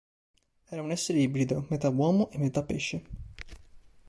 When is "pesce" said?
2.63-3.03